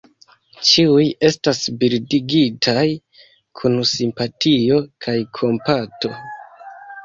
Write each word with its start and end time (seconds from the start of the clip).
Ĉiuj 0.69 1.03
estas 1.29 1.59
bildigitaj 1.83 2.87
kun 3.61 3.77
simpatio 3.93 4.83
kaj 5.07 5.19
kompato. 5.41 6.17